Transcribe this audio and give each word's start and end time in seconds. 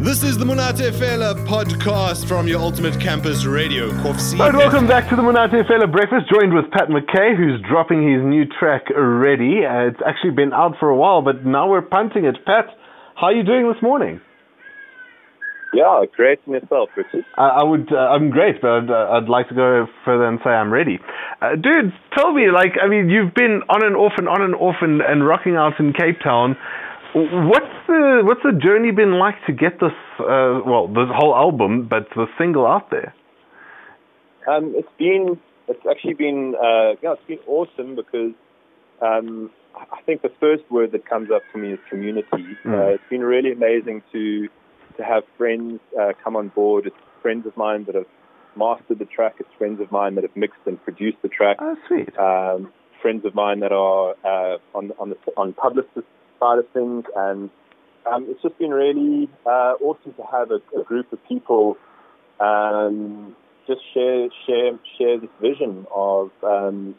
This 0.00 0.22
is 0.22 0.38
the 0.38 0.44
Monate 0.44 0.92
Fela 0.92 1.34
podcast 1.44 2.28
from 2.28 2.46
your 2.46 2.60
ultimate 2.60 3.00
campus 3.00 3.44
radio. 3.44 3.90
Kovsie. 3.90 4.38
And 4.38 4.56
welcome 4.56 4.86
back 4.86 5.08
to 5.08 5.16
the 5.16 5.22
Monate 5.22 5.66
Fela 5.66 5.90
Breakfast, 5.90 6.30
joined 6.32 6.54
with 6.54 6.70
Pat 6.70 6.86
McCay, 6.86 7.36
who's 7.36 7.60
dropping 7.68 8.06
his 8.06 8.22
new 8.22 8.44
track 8.46 8.84
already. 8.96 9.66
Uh, 9.66 9.90
it's 9.90 9.98
actually 10.06 10.30
been 10.30 10.52
out 10.52 10.76
for 10.78 10.88
a 10.88 10.96
while, 10.96 11.20
but 11.20 11.44
now 11.44 11.68
we're 11.68 11.82
punting 11.82 12.26
it. 12.26 12.36
Pat, 12.46 12.66
how 13.16 13.26
are 13.26 13.32
you 13.32 13.42
doing 13.42 13.66
this 13.66 13.82
morning? 13.82 14.20
Yeah, 15.74 16.04
great 16.14 16.38
in 16.46 16.52
yourself, 16.52 16.90
Richard. 16.96 17.24
I, 17.36 17.60
I 17.60 17.64
would, 17.64 17.92
uh, 17.92 17.96
I'm 17.96 18.30
great, 18.30 18.62
but 18.62 18.70
I'd, 18.70 18.90
uh, 18.90 19.18
I'd, 19.18 19.28
like 19.28 19.48
to 19.48 19.54
go 19.56 19.88
further 20.04 20.28
and 20.28 20.38
say 20.44 20.50
I'm 20.50 20.72
ready. 20.72 21.00
Uh, 21.42 21.56
dude, 21.56 21.92
tell 22.16 22.32
me, 22.32 22.52
like, 22.54 22.78
I 22.80 22.86
mean, 22.88 23.10
you've 23.10 23.34
been 23.34 23.62
on 23.68 23.84
and 23.84 23.96
off 23.96 24.12
and 24.16 24.28
on 24.28 24.42
and 24.42 24.54
off 24.54 24.76
and, 24.80 25.02
and 25.02 25.26
rocking 25.26 25.56
out 25.56 25.72
in 25.80 25.92
Cape 25.92 26.20
Town. 26.22 26.56
What's 27.14 27.86
the 27.86 28.22
what's 28.24 28.42
the 28.42 28.52
journey 28.52 28.90
been 28.90 29.18
like 29.18 29.34
to 29.46 29.52
get 29.52 29.80
this 29.80 29.96
uh, 30.20 30.60
well 30.66 30.88
this 30.88 31.08
whole 31.14 31.34
album, 31.34 31.88
but 31.88 32.08
the 32.14 32.26
single 32.36 32.66
out 32.66 32.90
there? 32.90 33.14
Um, 34.46 34.74
it's 34.76 34.88
been 34.98 35.40
it's 35.68 35.84
actually 35.90 36.14
been 36.14 36.54
uh, 36.54 36.96
yeah 37.02 37.14
it's 37.14 37.26
been 37.26 37.38
awesome 37.46 37.96
because 37.96 38.32
um, 39.00 39.50
I 39.74 40.02
think 40.04 40.22
the 40.22 40.32
first 40.40 40.64
word 40.70 40.92
that 40.92 41.08
comes 41.08 41.30
up 41.30 41.42
to 41.52 41.58
me 41.58 41.72
is 41.72 41.78
community. 41.88 42.56
Mm. 42.64 42.74
Uh, 42.74 42.94
it's 42.94 43.08
been 43.08 43.22
really 43.22 43.52
amazing 43.52 44.02
to 44.12 44.48
to 44.98 45.04
have 45.04 45.22
friends 45.38 45.80
uh, 45.98 46.12
come 46.22 46.36
on 46.36 46.48
board. 46.48 46.86
It's 46.86 46.96
friends 47.22 47.46
of 47.46 47.56
mine 47.56 47.84
that 47.84 47.94
have 47.94 48.06
mastered 48.56 48.98
the 48.98 49.06
track. 49.06 49.36
It's 49.38 49.48
friends 49.56 49.80
of 49.80 49.90
mine 49.90 50.14
that 50.16 50.24
have 50.24 50.36
mixed 50.36 50.60
and 50.66 50.82
produced 50.82 51.18
the 51.22 51.28
track. 51.28 51.56
Oh, 51.60 51.76
sweet. 51.86 52.16
Um, 52.18 52.72
friends 53.00 53.24
of 53.24 53.34
mine 53.34 53.60
that 53.60 53.72
are 53.72 54.14
uh, 54.24 54.58
on 54.74 54.92
on 54.98 55.10
the 55.10 55.16
on 55.36 55.54
publicist 55.54 56.06
side 56.40 56.58
of 56.58 56.68
things, 56.72 57.04
and 57.16 57.50
um, 58.06 58.26
it's 58.28 58.42
just 58.42 58.58
been 58.58 58.70
really 58.70 59.28
uh, 59.46 59.74
awesome 59.82 60.14
to 60.14 60.22
have 60.30 60.50
a, 60.50 60.60
a 60.78 60.84
group 60.84 61.12
of 61.12 61.18
people 61.28 61.76
um, 62.40 63.34
just 63.66 63.80
share 63.92 64.28
share 64.46 64.78
share 64.96 65.20
this 65.20 65.30
vision 65.40 65.86
of 65.94 66.30
um, 66.42 66.94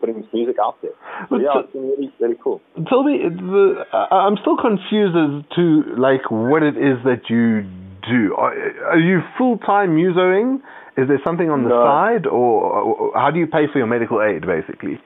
putting 0.00 0.20
this 0.20 0.30
music 0.32 0.56
out 0.62 0.76
there. 0.82 0.92
So, 1.28 1.38
yeah, 1.38 1.60
it's 1.60 1.72
been 1.72 1.82
really 1.82 2.12
really 2.20 2.36
cool. 2.42 2.60
Tell 2.88 3.02
me, 3.02 3.18
the, 3.18 3.84
I'm 3.92 4.36
still 4.40 4.56
confused 4.56 5.16
as 5.16 5.56
to 5.56 5.82
like 5.96 6.30
what 6.30 6.62
it 6.62 6.76
is 6.76 6.98
that 7.04 7.28
you 7.28 7.62
do. 8.02 8.34
Are, 8.36 8.52
are 8.92 8.98
you 8.98 9.20
full 9.38 9.58
time 9.58 9.96
musoing? 9.96 10.60
Is 10.96 11.08
there 11.08 11.20
something 11.24 11.48
on 11.48 11.62
the 11.62 11.70
no. 11.70 11.84
side, 11.84 12.26
or, 12.26 12.82
or 12.82 13.12
how 13.14 13.30
do 13.30 13.38
you 13.38 13.46
pay 13.46 13.66
for 13.72 13.78
your 13.78 13.86
medical 13.86 14.20
aid, 14.20 14.44
basically? 14.44 15.00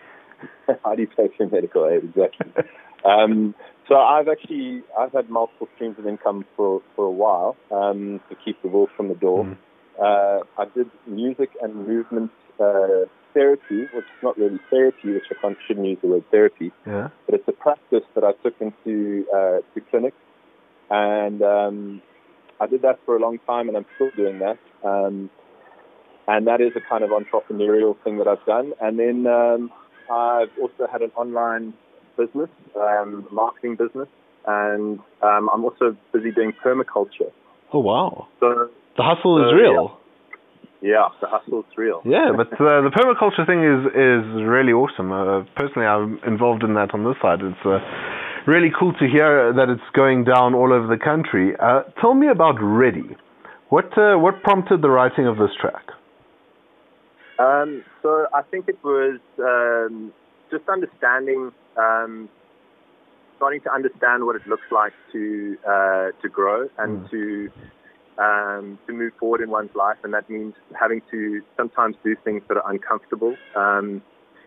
how 0.85 0.95
do 0.95 1.03
you 1.03 1.09
pay 1.09 1.29
for 1.29 1.45
your 1.45 1.51
medical 1.51 1.87
aid 1.87 2.03
exactly? 2.05 2.65
um, 3.05 3.55
so 3.89 3.97
I've 3.97 4.29
actually 4.29 4.83
I've 4.99 5.13
had 5.13 5.31
multiple 5.31 5.69
streams 5.75 5.99
of 5.99 6.07
income 6.07 6.45
for 6.57 6.83
for 6.97 7.05
a 7.07 7.11
while 7.11 7.57
um, 7.71 8.21
to 8.29 8.37
keep 8.45 8.61
the 8.63 8.69
wolf 8.69 8.91
from 8.97 9.09
the 9.09 9.15
door. 9.15 9.45
Mm. 9.45 9.57
Uh, 10.01 10.45
I 10.59 10.65
did 10.75 10.91
music 11.07 11.51
and 11.63 11.87
movement 11.87 12.31
uh, 12.59 13.07
therapy, 13.33 13.83
which 13.95 14.05
is 14.05 14.23
not 14.23 14.37
really 14.37 14.59
therapy, 14.71 15.13
which 15.13 15.25
I 15.31 15.41
can't, 15.41 15.57
shouldn't 15.67 15.87
use 15.87 15.99
the 16.03 16.09
word 16.09 16.25
therapy, 16.31 16.73
yeah. 16.87 17.09
but 17.27 17.35
it's 17.37 17.47
a 17.47 17.53
practice 17.53 18.03
that 18.15 18.25
I 18.25 18.33
took 18.43 18.55
into 18.61 19.27
uh, 19.33 19.61
to 19.75 19.81
clinics, 19.91 20.17
and 20.91 21.43
um, 21.43 22.03
I 22.61 22.67
did 22.67 22.83
that 22.83 22.99
for 23.05 23.17
a 23.17 23.21
long 23.21 23.39
time, 23.47 23.69
and 23.69 23.77
I'm 23.77 23.87
still 23.97 24.11
doing 24.17 24.41
that. 24.41 24.59
Um, 24.83 25.31
and 26.27 26.47
that 26.47 26.61
is 26.61 26.73
a 26.75 26.81
kind 26.81 27.05
of 27.05 27.11
entrepreneurial 27.11 27.97
thing 28.03 28.19
that 28.19 28.27
I've 28.27 28.45
done. 28.47 28.73
And 28.81 28.99
then 28.99 29.27
um, 29.27 29.71
I've 30.11 30.51
also 30.61 30.87
had 30.91 31.03
an 31.03 31.11
online 31.17 31.75
business, 32.17 32.51
um, 32.77 33.27
marketing 33.33 33.77
business, 33.77 34.09
and 34.47 34.99
um, 35.23 35.49
I'm 35.53 35.65
also 35.65 35.97
busy 36.13 36.31
doing 36.31 36.53
permaculture. 36.65 37.33
Oh 37.73 37.81
wow! 37.81 38.29
So 38.41 38.71
the 38.97 39.03
hustle 39.03 39.39
is 39.45 39.53
real. 39.55 39.99
Yeah. 40.83 40.91
yeah. 40.91 41.09
the 41.21 41.29
hustle 41.29 41.61
is 41.61 41.77
real. 41.77 42.03
Yeah, 42.05 42.31
but 42.37 42.53
uh, 42.55 42.83
the 42.83 42.93
permaculture 42.95 43.47
thing 43.47 43.63
is 43.65 43.87
is 43.91 44.47
really 44.47 44.73
awesome. 44.73 45.13
Uh, 45.13 45.45
personally, 45.57 45.87
I'm 45.87 46.21
involved 46.27 46.63
in 46.63 46.75
that 46.75 46.95
on 46.95 47.05
this 47.05 47.17
side. 47.21 47.41
It's 47.43 47.67
uh, 47.67 47.79
really 48.47 48.71
cool 48.79 48.93
to 48.93 49.07
hear 49.09 49.53
that 49.53 49.69
it's 49.69 49.89
going 49.95 50.25
down 50.25 50.55
all 50.55 50.73
over 50.73 50.87
the 50.87 51.03
country. 51.03 51.55
Uh, 51.61 51.83
tell 52.01 52.15
me 52.15 52.29
about 52.29 52.57
Ready. 52.61 53.17
What 53.71 53.97
uh, 53.99 54.17
what 54.19 54.43
prompted 54.43 54.83
the 54.83 54.91
writing 54.91 55.27
of 55.27 55.37
this 55.37 55.51
track? 55.61 55.85
Um, 57.39 57.83
so 58.03 58.27
I 58.33 58.43
think 58.43 58.69
it 58.69 58.79
was 58.85 59.19
um, 59.41 60.13
just 60.51 60.69
understanding 60.69 61.51
um, 61.77 62.29
starting 63.37 63.61
to 63.63 63.73
understand 63.73 64.25
what 64.25 64.37
it 64.37 64.47
looks 64.47 64.67
like 64.71 64.93
to 65.13 65.57
uh, 65.67 66.11
to 66.23 66.29
grow 66.29 66.69
and 66.79 67.05
mm. 67.05 67.11
to 67.11 67.51
um, 68.19 68.79
to 68.87 68.93
move 68.93 69.13
forward 69.19 69.41
in 69.41 69.51
one's 69.51 69.75
life, 69.75 69.97
and 70.05 70.15
that 70.15 70.31
means 70.31 70.55
having 70.79 71.03
to 71.11 71.43
sometimes 71.57 71.97
do 72.05 72.17
things 72.25 72.43
that 72.49 72.57
are 72.57 72.71
uncomfortable. 72.71 73.37
Um, 73.57 74.03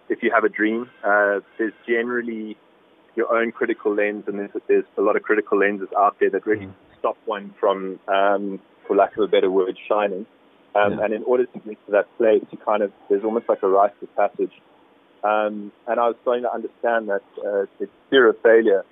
if 0.10 0.24
you 0.24 0.32
have 0.34 0.46
a 0.46 0.50
dream, 0.50 0.90
uh, 1.04 1.40
there's 1.58 1.74
generally 1.86 2.58
your 3.16 3.36
own 3.36 3.52
critical 3.52 3.94
lens, 3.94 4.24
and 4.28 4.40
there's, 4.40 4.52
there's 4.68 4.86
a 4.98 5.02
lot 5.02 5.16
of 5.18 5.24
critical 5.24 5.60
lenses 5.60 5.90
out 5.98 6.16
there 6.20 6.30
that 6.30 6.46
really 6.46 6.68
mm. 6.68 6.74
stop 7.00 7.18
one 7.26 7.54
from, 7.60 8.00
um, 8.08 8.60
for 8.88 8.96
lack 8.96 9.18
of 9.18 9.24
a 9.24 9.28
better 9.28 9.52
word, 9.52 9.78
shining. 9.90 10.26
Um, 10.76 10.94
yeah. 10.94 11.06
And 11.06 11.14
in 11.14 11.24
order 11.24 11.46
to 11.46 11.60
get 11.60 11.86
to 11.88 11.92
that 11.92 12.18
place, 12.18 12.44
you 12.52 12.58
kind 12.60 12.84
of 12.84 12.92
there's 13.10 13.24
almost 13.24 13.50
like 13.50 13.64
a 13.64 13.68
rite 13.68 13.94
of 14.02 14.16
passage 14.16 14.52
um, 15.24 15.72
and 15.88 16.00
I 16.00 16.08
was 16.08 16.16
starting 16.22 16.44
to 16.44 16.54
understand 16.54 17.10
that 17.10 17.24
uh, 17.44 17.66
it's 17.80 17.92
fear 18.10 18.30
of 18.30 18.38
failure 18.42 18.86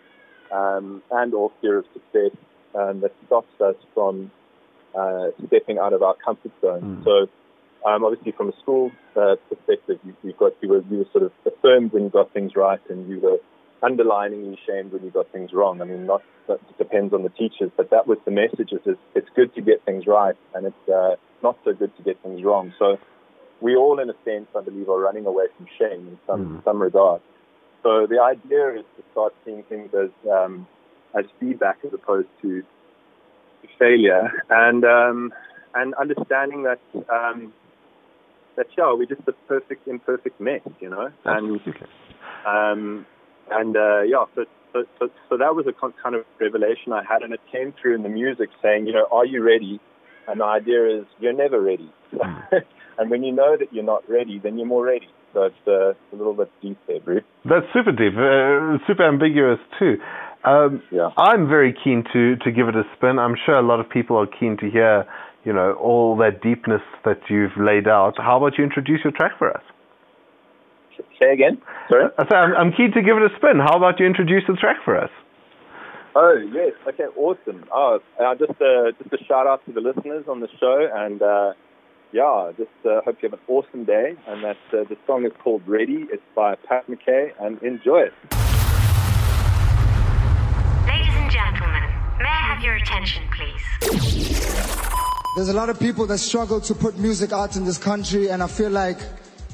um, 0.52 1.02
and 1.12 1.34
or 1.34 1.52
fear 1.62 1.80
of 1.80 1.86
success 1.94 2.38
um, 2.74 3.02
that 3.02 3.12
stops 3.26 3.62
us 3.62 3.76
from 3.94 4.32
uh, 4.96 5.28
stepping 5.48 5.78
out 5.78 5.94
of 5.94 6.02
our 6.02 6.16
comfort 6.24 6.52
zone. 6.62 7.02
Mm. 7.02 7.04
So, 7.04 7.30
um, 7.88 8.04
obviously, 8.04 8.32
from 8.32 8.50
a 8.50 8.58
school 8.62 8.92
uh, 9.16 9.36
perspective, 9.50 10.00
you, 10.04 10.16
you 10.24 10.34
got 10.34 10.54
you 10.62 10.70
were 10.70 10.84
you 10.90 11.00
were 11.00 11.10
sort 11.12 11.24
of 11.26 11.32
affirmed 11.46 11.94
when 11.94 12.04
you 12.04 12.10
got 12.10 12.34
things 12.34 12.54
right, 12.56 12.80
and 12.90 13.08
you 13.10 13.20
were 13.20 13.38
underliningly 13.84 14.58
shamed 14.66 14.92
when 14.92 15.04
you 15.04 15.12
got 15.12 15.32
things 15.32 15.52
wrong. 15.54 15.82
I 15.82 15.86
mean, 15.86 16.06
not 16.06 16.24
that 16.48 16.60
depends 16.78 17.14
on 17.14 17.24
the 17.24 17.30
teachers, 17.30 17.72
but 17.78 17.92
that 17.92 18.08
was 18.08 18.18
the 18.26 18.32
message: 18.32 18.72
is 18.72 18.80
it's, 18.86 19.00
it's 19.14 19.30
good 19.36 19.54
to 19.56 19.62
get 19.62 19.84
things 19.86 20.08
right, 20.08 20.36
and 20.56 20.66
it's 20.66 20.90
uh, 20.90 21.16
not 21.44 21.58
so 21.64 21.74
good 21.74 21.96
to 21.98 22.04
get 22.04 22.22
things 22.24 22.44
wrong. 22.44 22.74
So 22.80 22.98
we 23.62 23.76
all, 23.76 24.00
in 24.00 24.10
a 24.10 24.16
sense, 24.26 24.48
I 24.56 24.62
believe, 24.62 24.90
are 24.90 25.00
running 25.00 25.26
away 25.26 25.46
from 25.56 25.68
shame 25.80 26.08
in 26.08 26.20
some 26.28 26.46
mm. 26.46 26.64
some 26.64 26.82
regard. 26.82 27.22
So 27.84 28.08
the 28.08 28.20
idea 28.20 28.80
is 28.80 28.86
to 28.98 29.04
start 29.12 29.34
seeing 29.46 29.64
things 29.64 29.92
as 29.94 30.10
um, 30.30 30.68
as 31.18 31.26
feedback 31.40 31.78
as 31.86 31.94
opposed 31.94 32.28
to 32.42 32.64
failure, 33.80 34.32
and 34.50 34.84
um, 34.84 35.34
and 35.74 35.94
understanding 35.96 36.64
that 36.64 36.80
um, 37.10 37.54
that 38.56 38.68
yeah, 38.78 38.94
we're 38.94 39.06
just 39.06 39.28
a 39.28 39.34
perfect 39.48 39.88
imperfect 39.88 40.40
mess, 40.40 40.62
you 40.80 40.90
know, 40.90 41.12
and 41.26 41.62
um, 42.46 43.06
and 43.52 43.78
uh, 43.78 44.02
yeah, 44.02 44.26
so, 44.36 44.46
so 44.74 44.84
so 45.00 45.10
so 45.30 45.38
that 45.38 45.56
was 45.56 45.66
a 45.68 45.74
kind 45.74 46.16
of 46.16 46.26
revelation 46.40 46.94
I 46.94 47.04
had, 47.04 47.22
and 47.22 47.34
it 47.34 47.42
came 47.52 47.74
through 47.80 47.96
in 47.96 48.04
the 48.04 48.10
music, 48.10 48.50
saying, 48.62 48.88
you 48.88 48.94
know, 48.94 49.08
are 49.12 49.26
you 49.26 49.44
ready? 49.44 49.80
And 50.28 50.40
the 50.40 50.46
idea 50.46 51.00
is 51.02 51.06
you're 51.20 51.34
never 51.34 51.62
ready. 51.62 51.92
Hmm. 52.12 52.40
And 52.98 53.10
when 53.10 53.24
you 53.24 53.32
know 53.32 53.56
that 53.58 53.74
you're 53.74 53.84
not 53.84 54.08
ready, 54.10 54.40
then 54.40 54.58
you're 54.58 54.68
more 54.68 54.86
ready. 54.86 55.10
So 55.34 55.44
it's, 55.44 55.68
uh, 55.68 55.92
a 55.92 56.16
little 56.16 56.34
bit 56.34 56.50
deep 56.62 56.78
there, 56.88 57.00
Bruce. 57.00 57.24
That's 57.44 57.66
super 57.74 57.92
deep, 57.92 58.14
uh, 58.16 58.80
super 58.88 59.04
ambiguous 59.08 59.60
too. 59.78 59.98
Um, 60.46 60.82
yeah. 60.92 61.10
I'm 61.18 61.48
very 61.48 61.76
keen 61.84 62.04
to, 62.14 62.36
to 62.38 62.52
give 62.52 62.68
it 62.68 62.76
a 62.76 62.84
spin. 62.96 63.20
I'm 63.20 63.36
sure 63.46 63.56
a 63.56 63.66
lot 63.66 63.80
of 63.80 63.90
people 63.90 64.16
are 64.18 64.28
keen 64.28 64.58
to 64.62 64.70
hear, 64.70 65.06
you 65.44 65.52
know, 65.52 65.74
all 65.74 66.16
that 66.18 66.42
deepness 66.42 66.82
that 67.04 67.20
you've 67.30 67.58
laid 67.58 67.88
out. 67.88 68.14
How 68.18 68.38
about 68.38 68.58
you 68.58 68.64
introduce 68.64 69.02
your 69.04 69.12
track 69.12 69.34
for 69.38 69.50
us? 69.52 69.64
Say 71.20 71.34
again. 71.34 71.62
Sorry. 71.90 72.06
I'm, 72.18 72.56
I'm 72.56 72.72
keen 72.72 72.92
to 72.94 73.02
give 73.02 73.18
it 73.18 73.24
a 73.24 73.36
spin. 73.36 73.60
How 73.60 73.76
about 73.76 74.00
you 74.00 74.06
introduce 74.06 74.44
the 74.48 74.54
track 74.54 74.78
for 74.86 74.98
us? 74.98 75.10
Oh 76.18 76.38
yes, 76.54 76.72
okay, 76.88 77.12
awesome. 77.18 77.66
Oh, 77.74 78.00
uh, 78.24 78.36
just 78.36 78.52
uh, 78.62 78.92
just 78.98 79.12
a 79.12 79.26
shout 79.26 79.48
out 79.48 79.66
to 79.66 79.74
the 79.74 79.82
listeners 79.82 80.24
on 80.30 80.40
the 80.40 80.48
show, 80.62 80.88
and 80.96 81.22
uh, 81.22 81.52
yeah, 82.12 82.52
just 82.58 82.70
uh, 82.86 83.02
hope 83.06 83.18
you 83.22 83.30
have 83.30 83.34
an 83.34 83.46
awesome 83.48 83.84
day. 83.84 84.16
And 84.28 84.44
that 84.44 84.58
uh, 84.72 84.84
the 84.90 84.98
song 85.08 85.26
is 85.26 85.32
called 85.44 85.62
Ready. 85.68 86.06
It's 86.12 86.24
by 86.36 86.56
Pat 86.56 86.88
McCay, 86.88 87.32
and 87.40 87.62
enjoy 87.62 88.02
it. 88.02 88.14
Ladies 90.88 91.14
and 91.16 91.32
gentlemen, 91.32 91.84
may 92.20 92.26
I 92.26 92.54
have 92.54 92.64
your 92.64 92.76
attention, 92.76 93.24
please? 93.36 93.64
There's 95.36 95.50
a 95.50 95.54
lot 95.54 95.70
of 95.70 95.80
people 95.80 96.06
that 96.08 96.20
struggle 96.20 96.62
to 96.62 96.74
put 96.74 96.98
music 96.98 97.34
out 97.34 97.58
in 97.58 97.66
this 97.66 97.78
country, 97.78 98.30
and 98.30 98.42
I 98.42 98.48
feel 98.48 98.70
like 98.70 98.98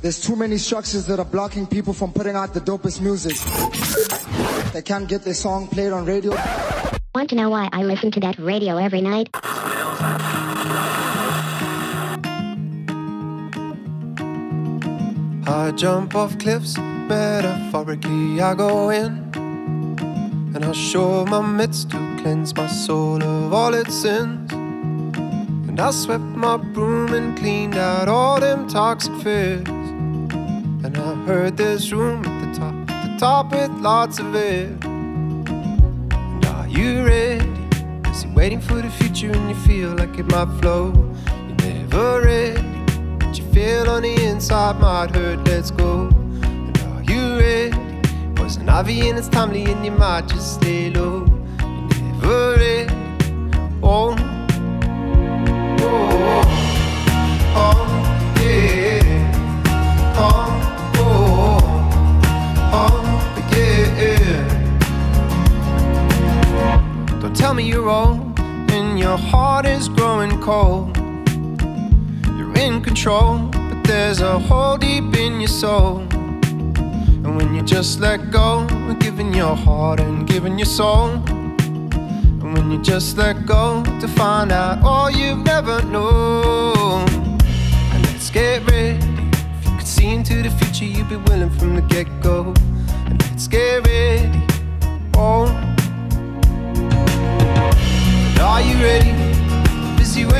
there's 0.01 0.21
too 0.21 0.35
many 0.35 0.57
structures 0.57 1.05
that 1.07 1.19
are 1.19 1.25
blocking 1.25 1.65
people 1.65 1.93
from 1.93 2.11
putting 2.11 2.35
out 2.35 2.53
the 2.53 2.61
dopest 2.61 3.01
music. 3.01 3.35
They 4.73 4.81
can't 4.81 5.07
get 5.07 5.23
their 5.23 5.33
song 5.33 5.67
played 5.67 5.91
on 5.91 6.05
radio. 6.05 6.35
Want 7.13 7.29
to 7.29 7.35
know 7.35 7.49
why 7.49 7.69
I 7.71 7.83
listen 7.83 8.11
to 8.11 8.19
that 8.21 8.39
radio 8.39 8.77
every 8.77 9.01
night? 9.01 9.29
I 15.47 15.71
jump 15.71 16.15
off 16.15 16.37
cliffs, 16.37 16.77
metaphorically 16.77 18.39
I 18.41 18.53
go 18.53 18.89
in. 18.89 19.31
And 20.53 20.63
I 20.63 20.71
show 20.71 21.25
my 21.25 21.41
mitts 21.41 21.83
to 21.85 21.97
cleanse 22.21 22.55
my 22.55 22.67
soul 22.67 23.23
of 23.23 23.53
all 23.53 23.73
its 23.73 23.95
sins. 23.95 24.51
And 24.53 25.79
I 25.79 25.91
swept 25.91 26.23
my 26.23 26.57
broom 26.57 27.13
and 27.13 27.37
cleaned 27.37 27.75
out 27.75 28.07
all 28.07 28.39
them 28.39 28.67
toxic 28.67 29.13
fears. 29.21 29.67
And 29.67 30.97
I 30.97 31.15
heard 31.25 31.57
there's 31.57 31.91
room 31.91 32.23
at 32.25 32.53
the 32.53 32.59
top, 32.59 32.91
at 32.91 33.13
the 33.13 33.17
top 33.17 33.51
with 33.51 33.71
lots 33.81 34.19
of 34.19 34.35
air. 34.35 34.77
And 34.83 36.45
are 36.45 36.67
you 36.67 37.03
ready? 37.03 37.47
Is 38.09 38.25
it 38.25 38.29
waiting 38.35 38.61
for 38.61 38.81
the 38.81 38.89
future 38.89 39.31
and 39.31 39.49
you 39.49 39.55
feel 39.55 39.89
like 39.95 40.19
it 40.19 40.27
might 40.27 40.49
flow? 40.59 40.91
You're 41.47 41.55
never 41.73 42.21
ready, 42.21 42.60
you 42.60 42.60
feel 43.51 43.89
on 43.89 44.03
the 44.03 44.23
inside 44.23 44.79
might 44.79 45.13
hurt. 45.13 45.45
Let's 45.47 45.71
go. 45.71 46.07
And 46.07 46.77
are 46.79 47.03
you 47.03 47.37
ready? 47.37 47.75
Poison 48.35 48.69
ivy 48.69 49.09
and 49.09 49.17
it's 49.17 49.27
timely 49.27 49.65
and 49.65 49.83
you 49.85 49.91
might 49.91 50.27
just 50.27 50.55
stay 50.55 50.89
low. 50.89 51.25
You 51.59 52.01
never 52.01 52.55
ready. 52.55 52.93
Oh. 53.83 54.30
Control, 73.01 73.39
but 73.51 73.83
there's 73.83 74.21
a 74.21 74.37
hole 74.37 74.77
deep 74.77 75.15
in 75.15 75.41
your 75.41 75.47
soul. 75.47 76.01
And 77.23 77.35
when 77.35 77.55
you 77.55 77.63
just 77.63 77.99
let 77.99 78.29
go, 78.29 78.67
we're 78.85 78.93
giving 78.93 79.33
your 79.33 79.55
heart 79.55 79.99
and 79.99 80.27
giving 80.27 80.59
your 80.59 80.67
soul. 80.67 81.09
And 81.09 82.53
when 82.53 82.69
you 82.69 82.79
just 82.83 83.17
let 83.17 83.47
go 83.47 83.83
to 83.99 84.07
find 84.07 84.51
out 84.51 84.83
all 84.83 85.09
you've 85.09 85.43
never 85.43 85.81
known. 85.81 87.09
And 87.91 88.05
let's 88.05 88.29
get 88.29 88.69
ready. 88.69 88.99
If 89.57 89.65
you 89.65 89.77
could 89.77 89.87
see 89.87 90.13
into 90.13 90.43
the 90.43 90.51
future, 90.51 90.85
you'd 90.85 91.09
be 91.09 91.15
willing 91.15 91.49
from 91.49 91.75
the 91.77 91.81
get 91.81 92.07
go. 92.21 92.53
And 93.07 93.19
let's 93.23 93.47
get 93.47 93.83
ready. 93.87 94.45
Oh. 95.15 95.47
And 98.27 98.39
are 98.39 98.61
you 98.61 98.75
ready? 98.75 99.20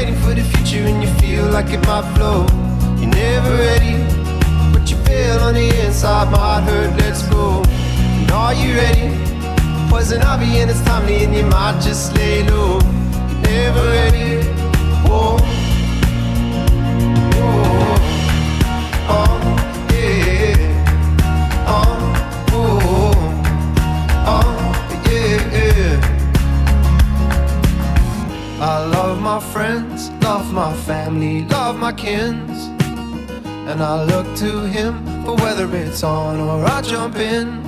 Waiting 0.02 0.16
for 0.22 0.34
the 0.34 0.42
future 0.42 0.84
and 0.88 1.04
you 1.04 1.10
feel 1.22 1.46
like 1.52 1.70
it 1.70 1.86
might 1.86 2.02
flow. 2.16 2.48
You're 2.98 3.12
never 3.12 3.54
ready. 3.54 4.02
but 4.74 4.90
you 4.90 4.98
feel 5.06 5.38
on 5.42 5.54
the 5.54 5.70
inside 5.86 6.32
might 6.32 6.62
hurt. 6.62 7.00
Let's 7.00 7.22
go. 7.28 7.62
And 8.18 8.32
are 8.32 8.52
you 8.52 8.74
ready? 8.74 9.14
Poison 9.92 10.24
ivy 10.24 10.58
and 10.58 10.72
it's 10.72 10.82
timely 10.86 11.24
and 11.24 11.36
you 11.36 11.46
might 11.46 11.80
just 11.84 12.18
lay 12.18 12.42
low. 12.50 12.80
You're 13.30 13.42
never 13.42 13.84
ready. 13.92 14.42
Whoa. 15.08 15.38
My 30.52 30.74
family, 30.84 31.46
love 31.46 31.78
my 31.78 31.94
kins. 31.94 32.68
And 33.70 33.82
I 33.82 34.04
look 34.04 34.26
to 34.38 34.68
him 34.68 35.24
for 35.24 35.36
whether 35.36 35.68
it's 35.76 36.04
on 36.04 36.40
or 36.40 36.66
I 36.66 36.82
jump 36.82 37.16
in. 37.16 37.64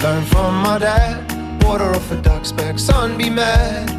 Learn 0.00 0.24
from 0.26 0.54
my 0.62 0.78
dad, 0.78 1.64
water 1.64 1.84
off 1.84 2.10
a 2.12 2.16
duck's 2.22 2.52
back, 2.52 2.78
son 2.78 3.18
be 3.18 3.28
mad. 3.28 3.90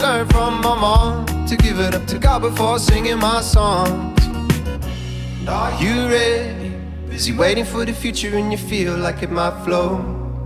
Learn 0.00 0.26
from 0.28 0.60
my 0.62 0.74
mom 0.80 1.26
to 1.46 1.56
give 1.56 1.78
it 1.78 1.94
up 1.94 2.06
to 2.06 2.18
God 2.18 2.40
before 2.40 2.78
singing 2.78 3.18
my 3.18 3.42
songs. 3.42 4.24
And 4.26 5.48
are 5.48 5.82
you 5.82 6.08
ready? 6.08 6.72
Busy 7.08 7.32
waiting 7.32 7.64
for 7.64 7.84
the 7.84 7.92
future 7.92 8.34
and 8.36 8.50
you 8.50 8.58
feel 8.58 8.96
like 8.96 9.22
it 9.22 9.30
might 9.30 9.62
flow. 9.64 9.98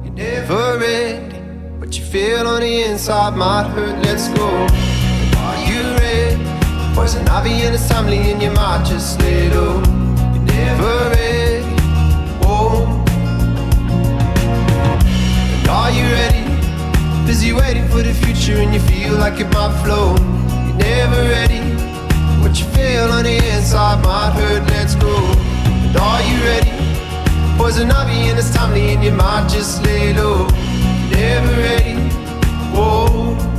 You're 0.02 0.14
never 0.14 0.78
ready. 0.78 1.36
What 1.78 1.96
you 1.96 2.04
feel 2.04 2.48
on 2.48 2.62
the 2.62 2.82
inside 2.82 3.36
might 3.36 3.68
hurt. 3.68 4.02
Let's 4.04 4.28
go. 4.28 4.93
Poison 6.94 7.26
ivy 7.28 7.50
and 7.66 7.74
it's 7.74 7.88
timely 7.88 8.18
and 8.30 8.40
you 8.40 8.52
might 8.52 8.84
just 8.86 9.20
low. 9.20 9.82
You're 10.32 10.42
never 10.44 11.10
ready. 11.10 11.64
Whoa. 12.40 12.86
And 15.58 15.68
are 15.68 15.90
you 15.90 16.04
ready? 16.04 16.44
Busy 17.26 17.52
waiting 17.52 17.88
for 17.88 18.00
the 18.00 18.14
future 18.14 18.58
and 18.58 18.72
you 18.72 18.78
feel 18.78 19.14
like 19.14 19.40
it 19.40 19.52
might 19.52 19.76
flow. 19.82 20.14
You're 20.66 20.76
never 20.76 21.20
ready. 21.28 21.60
What 22.40 22.60
you 22.60 22.66
feel 22.66 23.10
on 23.10 23.24
the 23.24 23.36
inside 23.54 24.00
might 24.04 24.30
hurt. 24.38 24.62
Let's 24.70 24.94
go. 24.94 25.16
And 25.16 25.96
are 25.96 26.22
you 26.22 26.38
ready? 26.44 26.70
Poison 27.58 27.90
ivy 27.90 28.30
and 28.30 28.38
it's 28.38 28.54
timely 28.54 28.94
and 28.94 29.02
you 29.02 29.10
might 29.10 29.48
just 29.48 29.82
lay 29.82 30.14
low. 30.14 30.46
You're 31.10 31.18
never 31.18 31.56
ready. 31.60 31.96
Whoa. 32.72 33.53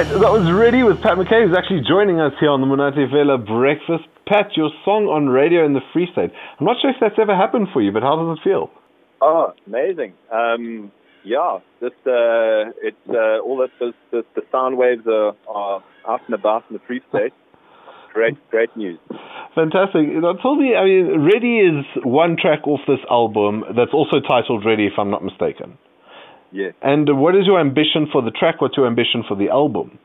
Right, 0.00 0.08
that 0.16 0.32
was 0.32 0.48
Ready 0.50 0.82
with 0.82 0.96
Pat 1.02 1.18
McCay, 1.20 1.44
who's 1.44 1.54
actually 1.54 1.84
joining 1.84 2.24
us 2.24 2.32
here 2.40 2.48
on 2.48 2.62
the 2.62 2.66
Monate 2.66 3.04
Fela 3.12 3.36
Breakfast. 3.36 4.08
Pat, 4.24 4.48
your 4.56 4.70
song 4.82 5.12
on 5.12 5.28
radio 5.28 5.66
in 5.66 5.74
the 5.74 5.84
Free 5.92 6.08
State. 6.10 6.32
I'm 6.58 6.64
not 6.64 6.80
sure 6.80 6.88
if 6.88 6.96
that's 7.02 7.20
ever 7.20 7.36
happened 7.36 7.68
for 7.70 7.82
you, 7.82 7.92
but 7.92 8.00
how 8.00 8.16
does 8.16 8.38
it 8.38 8.40
feel? 8.40 8.70
Oh, 9.20 9.52
amazing. 9.66 10.14
Um, 10.32 10.90
yeah, 11.22 11.58
just 11.84 12.00
uh, 12.08 12.72
it's 12.80 12.96
uh, 13.12 13.44
all 13.44 13.60
that 13.60 13.76
the, 13.78 13.92
the, 14.10 14.24
the 14.34 14.40
sound 14.50 14.78
waves 14.78 15.04
are, 15.06 15.36
are 15.46 15.84
out 16.08 16.20
and 16.24 16.32
about 16.32 16.64
in 16.70 16.80
the 16.80 16.82
Free 16.86 17.02
State. 17.10 17.36
Great, 18.14 18.40
great 18.48 18.74
news. 18.74 18.98
Fantastic. 19.54 20.08
Now, 20.16 20.32
tell 20.40 20.56
me, 20.56 20.76
I 20.80 20.84
mean, 20.88 21.28
Ready 21.28 21.60
is 21.60 21.84
one 22.08 22.38
track 22.40 22.66
off 22.66 22.80
this 22.88 23.04
album 23.10 23.64
that's 23.76 23.92
also 23.92 24.16
titled 24.24 24.64
Ready, 24.64 24.86
if 24.86 24.96
I'm 24.96 25.10
not 25.10 25.22
mistaken. 25.22 25.76
Yes. 26.52 26.74
And 26.82 27.20
what 27.20 27.36
is 27.36 27.46
your 27.46 27.60
ambition 27.60 28.08
for 28.10 28.22
the 28.22 28.30
track? 28.30 28.60
What's 28.60 28.76
your 28.76 28.86
ambition 28.86 29.24
for 29.26 29.36
the 29.36 29.50
album? 29.50 29.98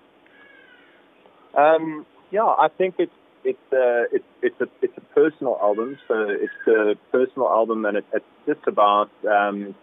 Um, 1.58 2.06
yeah, 2.32 2.44
I 2.44 2.68
think 2.78 2.96
it's 3.00 3.12
it's 3.44 3.60
uh, 3.72 4.06
it's 4.12 4.26
it's 4.42 4.62
a 4.62 4.68
it's 4.82 4.98
a 4.98 5.02
personal 5.16 5.58
album. 5.62 5.98
So 6.08 6.28
it's 6.30 6.68
a 6.68 6.96
personal 7.12 7.48
album, 7.48 7.86
and 7.86 7.98
it, 7.98 8.06
it's 8.14 8.26
just 8.46 8.68
about 8.68 9.10
um, 9.28 9.76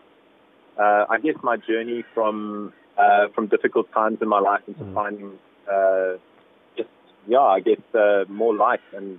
uh, 0.78 1.06
I 1.08 1.18
guess 1.22 1.34
my 1.42 1.56
journey 1.56 2.04
from 2.14 2.72
uh, 2.98 3.28
from 3.34 3.46
difficult 3.46 3.90
times 3.92 4.18
in 4.20 4.28
my 4.28 4.40
life 4.40 4.62
into 4.66 4.84
finding 4.92 5.38
uh, 5.72 6.14
just 6.76 6.90
yeah, 7.26 7.40
I 7.40 7.60
guess 7.60 7.80
uh, 7.94 8.24
more 8.28 8.54
light, 8.54 8.80
and 8.94 9.18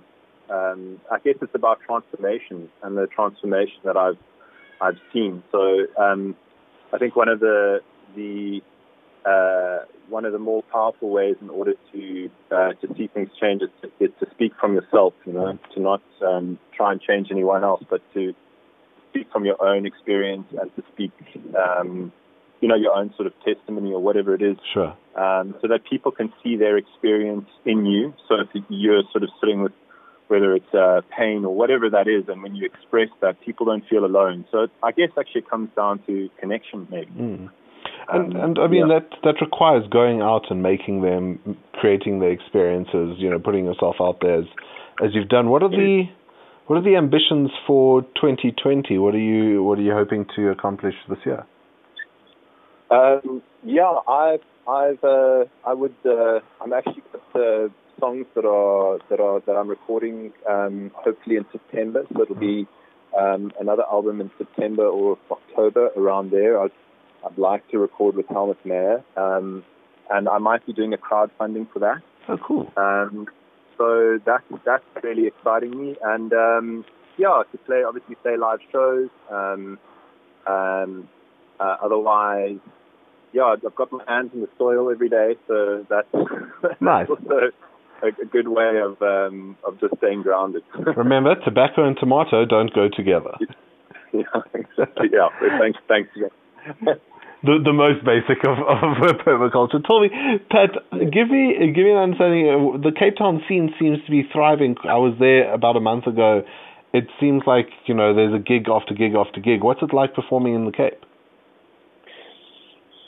um, 0.50 1.00
I 1.10 1.18
guess 1.18 1.34
it's 1.42 1.54
about 1.54 1.80
transformation 1.86 2.70
and 2.82 2.96
the 2.96 3.06
transformation 3.06 3.80
that 3.84 3.96
I've 3.96 4.18
I've 4.80 4.98
seen. 5.12 5.42
So 5.50 5.86
um, 5.98 6.36
I 6.94 6.98
think 6.98 7.16
one 7.16 7.28
of 7.28 7.40
the 7.40 7.80
the 8.14 8.60
uh, 9.26 9.84
one 10.08 10.24
of 10.24 10.32
the 10.32 10.38
more 10.38 10.62
powerful 10.70 11.10
ways 11.10 11.36
in 11.40 11.50
order 11.50 11.74
to 11.92 12.30
uh, 12.50 12.72
to 12.74 12.94
see 12.96 13.08
things 13.08 13.30
change 13.40 13.62
is 13.62 13.70
to, 13.82 14.04
is 14.04 14.10
to 14.20 14.26
speak 14.30 14.52
from 14.60 14.74
yourself. 14.74 15.14
You 15.26 15.32
know, 15.32 15.58
to 15.74 15.80
not 15.80 16.02
um, 16.24 16.58
try 16.76 16.92
and 16.92 17.00
change 17.00 17.28
anyone 17.30 17.64
else, 17.64 17.82
but 17.90 18.00
to 18.14 18.34
speak 19.10 19.26
from 19.32 19.44
your 19.44 19.62
own 19.62 19.86
experience 19.86 20.46
and 20.60 20.74
to 20.76 20.82
speak, 20.92 21.12
um, 21.56 22.12
you 22.60 22.68
know, 22.68 22.74
your 22.74 22.92
own 22.94 23.12
sort 23.16 23.26
of 23.26 23.32
testimony 23.44 23.92
or 23.92 24.00
whatever 24.00 24.34
it 24.34 24.42
is, 24.42 24.56
Sure. 24.72 24.96
um, 25.16 25.54
so 25.62 25.68
that 25.68 25.80
people 25.88 26.10
can 26.10 26.32
see 26.42 26.56
their 26.56 26.76
experience 26.76 27.48
in 27.64 27.86
you. 27.86 28.12
So 28.28 28.40
if 28.40 28.64
you're 28.68 29.02
sort 29.12 29.22
of 29.22 29.30
sitting 29.40 29.62
with 29.62 29.72
whether 30.28 30.54
it's 30.54 30.74
uh, 30.74 31.00
pain 31.16 31.44
or 31.44 31.54
whatever 31.54 31.90
that 31.90 32.08
is, 32.08 32.28
and 32.28 32.42
when 32.42 32.54
you 32.54 32.64
express 32.66 33.08
that, 33.20 33.40
people 33.40 33.66
don't 33.66 33.84
feel 33.88 34.04
alone. 34.04 34.44
So 34.50 34.68
I 34.82 34.92
guess 34.92 35.10
actually 35.18 35.42
it 35.42 35.50
comes 35.50 35.70
down 35.76 36.02
to 36.06 36.28
connection, 36.40 36.86
maybe. 36.90 37.10
Mm. 37.12 37.50
And 38.08 38.34
Um, 38.34 38.40
and 38.40 38.58
I 38.58 38.66
mean 38.66 38.88
yeah. 38.88 39.00
that 39.00 39.08
that 39.22 39.40
requires 39.40 39.86
going 39.88 40.20
out 40.22 40.50
and 40.50 40.62
making 40.62 41.02
them, 41.02 41.56
creating 41.74 42.20
the 42.20 42.26
experiences. 42.26 43.16
You 43.18 43.30
know, 43.30 43.38
putting 43.38 43.64
yourself 43.64 43.96
out 44.00 44.18
there 44.20 44.38
as 44.40 44.46
as 45.04 45.14
you've 45.14 45.28
done. 45.28 45.48
What 45.48 45.62
are 45.62 45.70
the 45.70 46.04
what 46.66 46.76
are 46.76 46.82
the 46.82 46.96
ambitions 46.96 47.50
for 47.66 48.02
2020? 48.02 48.98
What 48.98 49.14
are 49.14 49.18
you 49.18 49.62
what 49.62 49.78
are 49.78 49.82
you 49.82 49.92
hoping 49.92 50.26
to 50.36 50.50
accomplish 50.50 50.94
this 51.08 51.18
year? 51.24 51.44
Um, 52.90 53.42
yeah, 53.64 53.98
I've, 54.08 54.40
I've, 54.68 55.02
uh, 55.02 55.44
I 55.66 55.72
would, 55.72 55.94
uh, 56.04 56.40
I'm 56.60 56.72
actually 56.72 57.02
got 57.12 57.40
uh, 57.40 57.68
songs 57.98 58.26
that 58.34 58.44
are 58.44 58.98
that 59.10 59.20
are 59.20 59.40
that 59.46 59.52
I'm 59.52 59.68
recording 59.68 60.32
um, 60.48 60.90
hopefully 60.94 61.36
in 61.36 61.46
September. 61.52 62.04
So 62.12 62.22
it'll 62.22 62.34
be 62.36 62.66
um, 63.18 63.52
another 63.60 63.84
album 63.90 64.20
in 64.20 64.30
September 64.38 64.86
or 64.86 65.18
October 65.30 65.90
around 65.96 66.30
there. 66.30 66.60
I'd, 66.60 66.72
I'd 67.24 67.38
like 67.38 67.68
to 67.70 67.78
record 67.78 68.16
with 68.16 68.26
Helmut 68.28 68.64
Mayer, 68.64 69.02
um, 69.16 69.64
and 70.10 70.28
I 70.28 70.38
might 70.38 70.66
be 70.66 70.72
doing 70.72 70.92
a 70.92 70.98
crowdfunding 70.98 71.70
for 71.72 71.78
that. 71.80 72.02
Oh, 72.28 72.38
cool. 72.38 72.72
Um, 72.76 73.26
so 73.78 74.18
that's 74.24 74.44
that's 74.64 74.84
really 75.02 75.26
exciting 75.26 75.70
me, 75.80 75.96
and 76.02 76.32
um, 76.32 76.84
yeah, 77.16 77.42
to 77.50 77.58
play 77.58 77.82
obviously 77.86 78.16
play 78.16 78.36
live 78.36 78.60
shows. 78.72 79.08
Um, 79.30 79.78
um, 80.46 81.08
uh, 81.58 81.76
otherwise, 81.82 82.58
yeah, 83.32 83.54
I've 83.64 83.74
got 83.74 83.90
my 83.92 84.02
hands 84.06 84.30
in 84.34 84.40
the 84.40 84.48
soil 84.58 84.90
every 84.90 85.08
day, 85.08 85.36
so 85.48 85.86
that's, 85.88 86.08
Nice. 86.80 87.08
also 87.08 87.50
a, 88.04 88.22
a 88.22 88.26
good 88.26 88.48
way 88.48 88.78
of 88.84 89.00
um, 89.02 89.56
of 89.66 89.80
just 89.80 89.96
staying 89.98 90.22
grounded. 90.22 90.62
Remember, 90.96 91.34
tobacco 91.44 91.86
and 91.86 91.96
tomato 91.98 92.44
don't 92.44 92.72
go 92.74 92.88
together. 92.94 93.32
yeah, 94.12 94.22
exactly. 94.54 95.08
Yeah, 95.12 95.28
thanks, 95.58 95.78
thanks 95.88 96.10
again. 96.16 96.30
The 97.42 97.58
the 97.62 97.72
most 97.72 98.04
basic 98.04 98.44
of 98.46 98.58
of 98.58 99.16
permaculture. 99.26 99.84
Tell 99.86 100.00
me, 100.00 100.08
Pat, 100.50 100.70
give 101.12 101.28
me 101.28 101.72
give 101.74 101.84
me 101.84 101.90
an 101.90 101.98
understanding. 101.98 102.48
uh, 102.48 102.78
The 102.78 102.92
Cape 102.98 103.16
Town 103.18 103.42
scene 103.48 103.74
seems 103.78 103.98
to 104.04 104.10
be 104.10 104.22
thriving. 104.32 104.76
I 104.84 104.96
was 104.96 105.14
there 105.18 105.52
about 105.52 105.76
a 105.76 105.80
month 105.80 106.06
ago. 106.06 106.42
It 106.94 107.08
seems 107.20 107.42
like 107.46 107.68
you 107.86 107.94
know 107.94 108.14
there's 108.14 108.32
a 108.34 108.38
gig 108.38 108.68
after 108.70 108.94
gig 108.94 109.14
after 109.14 109.40
gig. 109.40 109.62
What's 109.62 109.82
it 109.82 109.92
like 109.92 110.14
performing 110.14 110.54
in 110.54 110.64
the 110.64 110.72
Cape? 110.72 111.04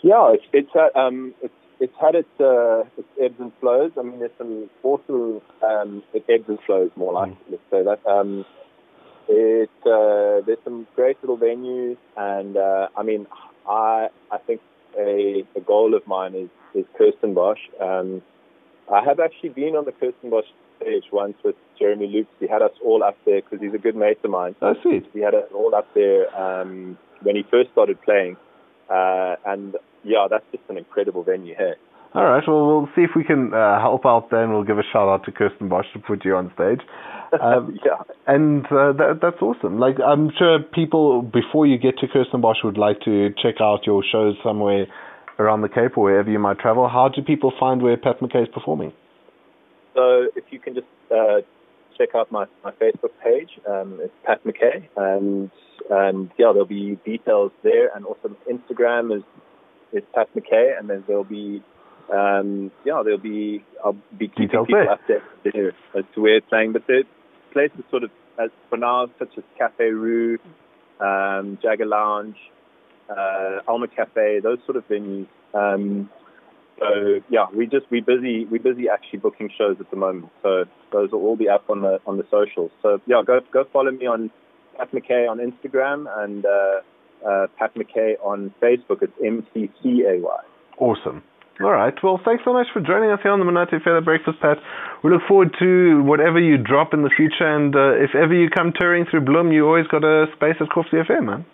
Yeah, 0.02 0.34
it's 0.34 0.44
it's 0.52 0.70
had, 0.74 0.90
um 0.94 1.34
it's 1.40 1.54
it's 1.80 1.94
had 2.00 2.14
its 2.14 2.40
uh, 2.40 2.84
its 2.96 3.08
ebbs 3.22 3.38
and 3.38 3.52
flows. 3.60 3.92
I 3.98 4.02
mean, 4.02 4.20
there's 4.20 4.30
some 4.38 4.70
awesome 4.82 5.40
um, 5.62 6.02
it 6.14 6.24
ebbs 6.28 6.48
and 6.48 6.58
flows 6.66 6.90
more 6.96 7.12
like 7.12 7.32
let's 7.50 7.62
say 7.70 7.82
that. 7.82 8.06
Um, 8.06 8.44
it 9.28 9.70
uh, 9.84 10.44
there's 10.46 10.58
some 10.64 10.86
great 10.94 11.16
little 11.22 11.36
venues, 11.38 11.96
and 12.16 12.56
uh, 12.56 12.88
I 12.96 13.02
mean, 13.02 13.26
I 13.68 14.08
I 14.30 14.38
think 14.38 14.60
a, 14.98 15.44
a 15.54 15.60
goal 15.60 15.94
of 15.94 16.06
mine 16.06 16.34
is 16.34 16.50
is 16.74 16.84
Kirstenbosch. 16.98 17.58
Um, 17.80 18.22
I 18.92 19.04
have 19.04 19.18
actually 19.20 19.50
been 19.50 19.74
on 19.76 19.84
the 19.84 19.92
Kirstenbosch 19.92 20.46
stage 20.80 21.04
once 21.12 21.34
with 21.44 21.56
Jeremy 21.78 22.06
Loops. 22.06 22.30
He 22.38 22.46
had 22.46 22.62
us 22.62 22.72
all 22.84 23.02
up 23.02 23.16
there 23.24 23.42
because 23.42 23.60
he's 23.60 23.74
a 23.74 23.78
good 23.78 23.96
mate 23.96 24.18
of 24.22 24.30
mine. 24.30 24.54
Oh, 24.62 24.74
sweet. 24.82 25.06
He 25.12 25.20
had 25.20 25.34
us 25.34 25.48
all 25.54 25.74
up 25.74 25.88
there 25.94 26.34
um, 26.40 26.96
when 27.22 27.36
he 27.36 27.42
first 27.50 27.70
started 27.72 28.00
playing, 28.02 28.36
uh, 28.88 29.36
and 29.44 29.76
yeah, 30.06 30.26
that's 30.30 30.44
just 30.52 30.64
an 30.68 30.78
incredible 30.78 31.22
venue 31.22 31.54
here. 31.56 31.76
All 32.14 32.24
right. 32.24 32.42
Well, 32.46 32.66
we'll 32.66 32.88
see 32.96 33.02
if 33.02 33.10
we 33.14 33.24
can 33.24 33.52
uh, 33.52 33.78
help 33.80 34.06
out. 34.06 34.30
Then 34.30 34.52
we'll 34.52 34.64
give 34.64 34.78
a 34.78 34.86
shout 34.92 35.08
out 35.08 35.24
to 35.24 35.32
Kirstenbosch 35.32 35.92
to 35.92 35.98
put 35.98 36.24
you 36.24 36.34
on 36.36 36.50
stage. 36.54 36.80
Um, 37.40 37.78
yeah. 37.84 38.02
and 38.26 38.64
uh, 38.66 38.92
that, 38.92 39.18
that's 39.20 39.42
awesome. 39.42 39.78
Like 39.78 39.96
I'm 40.00 40.30
sure 40.38 40.60
people 40.60 41.22
before 41.22 41.66
you 41.66 41.76
get 41.76 41.98
to 41.98 42.06
Kirstenbosch 42.06 42.64
would 42.64 42.78
like 42.78 43.00
to 43.02 43.30
check 43.42 43.56
out 43.60 43.80
your 43.86 44.02
shows 44.10 44.36
somewhere 44.42 44.86
around 45.38 45.60
the 45.60 45.68
Cape 45.68 45.98
or 45.98 46.04
wherever 46.04 46.30
you 46.30 46.38
might 46.38 46.58
travel. 46.58 46.88
How 46.88 47.08
do 47.08 47.20
people 47.20 47.52
find 47.58 47.82
where 47.82 47.96
Pat 47.96 48.20
McCay 48.20 48.44
is 48.44 48.48
performing? 48.54 48.92
So 49.94 50.28
if 50.36 50.44
you 50.50 50.58
can 50.58 50.74
just 50.74 50.86
uh, 51.10 51.40
check 51.98 52.10
out 52.14 52.30
my, 52.30 52.46
my 52.64 52.72
Facebook 52.72 53.12
page, 53.22 53.50
um, 53.68 53.98
it's 54.00 54.12
Pat 54.24 54.40
McCay, 54.44 54.88
and 54.96 55.50
and 55.90 56.30
yeah, 56.38 56.52
there'll 56.52 56.64
be 56.64 56.98
details 57.04 57.52
there, 57.62 57.94
and 57.94 58.04
also 58.04 58.34
Instagram 58.50 59.16
is 59.16 59.22
is 59.92 60.02
Pat 60.14 60.28
McCay, 60.34 60.78
and 60.78 60.88
then 60.88 61.04
there'll 61.06 61.24
be 61.24 61.62
um, 62.12 62.70
yeah, 62.84 63.02
there'll 63.04 63.18
be 63.18 63.64
I'll 63.84 63.96
be 64.16 64.28
keeping 64.28 64.46
Details 64.46 64.66
people 64.66 64.84
there. 64.84 65.20
updated 65.20 65.52
there 65.52 65.72
as 65.98 66.04
to 66.14 66.20
where 66.20 66.36
it's 66.36 66.48
playing, 66.48 66.72
but 66.72 66.86
the 66.86 67.04
places 67.52 67.80
sort 67.90 68.04
of 68.04 68.10
as 68.38 68.50
for 68.68 68.76
now, 68.76 69.08
such 69.18 69.30
as 69.36 69.44
Cafe 69.58 69.84
Roux, 69.84 70.38
um, 71.00 71.58
Jagger 71.62 71.86
Lounge, 71.86 72.36
uh, 73.10 73.60
Alma 73.66 73.88
Cafe, 73.88 74.40
those 74.40 74.58
sort 74.66 74.76
of 74.76 74.86
venues. 74.88 75.26
Um, 75.54 76.10
so 76.78 77.20
yeah, 77.28 77.46
we 77.54 77.66
just 77.66 77.90
we 77.90 78.00
busy 78.00 78.44
we 78.44 78.58
busy 78.58 78.88
actually 78.88 79.20
booking 79.20 79.50
shows 79.56 79.76
at 79.80 79.90
the 79.90 79.96
moment. 79.96 80.30
So 80.42 80.64
those 80.92 81.10
will 81.10 81.20
all 81.22 81.36
be 81.36 81.48
up 81.48 81.68
on 81.70 81.80
the 81.80 82.00
on 82.06 82.18
the 82.18 82.26
socials. 82.30 82.70
So 82.82 83.00
yeah, 83.06 83.22
go 83.26 83.40
go 83.52 83.64
follow 83.72 83.90
me 83.90 84.06
on 84.06 84.30
Pat 84.76 84.92
McCay 84.92 85.28
on 85.28 85.38
Instagram 85.38 86.06
and 86.22 86.44
uh, 86.44 86.80
uh, 87.24 87.46
Pat 87.58 87.74
McCay 87.74 88.14
on 88.22 88.52
Facebook. 88.62 89.02
It's 89.02 89.12
M 89.24 89.46
C 89.54 89.70
C 89.82 90.04
A 90.06 90.20
Y. 90.20 90.40
Awesome. 90.78 91.22
All 91.60 91.72
right. 91.72 91.94
Well, 92.02 92.20
thanks 92.22 92.44
so 92.44 92.52
much 92.52 92.66
for 92.72 92.80
joining 92.80 93.10
us 93.10 93.20
here 93.22 93.32
on 93.32 93.38
the 93.38 93.46
Monate 93.46 93.82
Fela 93.82 94.04
Breakfast, 94.04 94.40
Pat. 94.40 94.58
We 95.02 95.10
look 95.10 95.22
forward 95.26 95.56
to 95.58 96.02
whatever 96.02 96.38
you 96.38 96.58
drop 96.58 96.92
in 96.92 97.02
the 97.02 97.10
future, 97.16 97.48
and 97.48 97.74
uh, 97.74 97.94
if 97.96 98.14
ever 98.14 98.34
you 98.34 98.50
come 98.50 98.74
touring 98.78 99.06
through 99.10 99.22
Bloem, 99.22 99.54
you 99.54 99.66
always 99.66 99.86
got 99.86 100.04
a 100.04 100.26
space 100.36 100.56
at 100.60 100.68
Kovsie 100.68 101.02
FM, 101.08 101.24
man. 101.24 101.46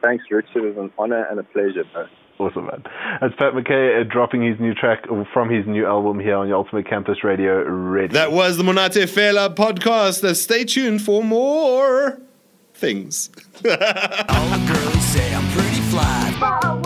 Thanks, 0.00 0.24
Richard. 0.30 0.64
It 0.64 0.76
was 0.76 0.76
an 0.76 0.92
honor 0.96 1.26
and 1.28 1.40
a 1.40 1.42
pleasure. 1.42 1.82
Bro. 1.92 2.06
Awesome, 2.38 2.66
man. 2.66 2.84
That's 3.20 3.34
Pat 3.34 3.54
McCay 3.54 4.00
uh, 4.00 4.04
dropping 4.04 4.46
his 4.46 4.60
new 4.60 4.72
track 4.72 5.06
from 5.32 5.50
his 5.50 5.66
new 5.66 5.84
album 5.84 6.20
here 6.20 6.36
on 6.36 6.46
your 6.46 6.58
Ultimate 6.58 6.88
Campus 6.88 7.24
Radio. 7.24 7.64
Ready. 7.64 8.12
That 8.12 8.30
was 8.30 8.56
the 8.56 8.62
Monate 8.62 9.08
Fela 9.08 9.52
podcast. 9.52 10.22
Uh, 10.22 10.34
stay 10.34 10.64
tuned 10.64 11.02
for 11.02 11.24
more 11.24 12.20
things. 12.78 13.30
All 13.64 14.48
the 14.50 14.72
girls 14.72 15.04
say 15.04 15.34
I'm 15.34 15.50
pretty 15.50 15.80
fly. 15.90 16.77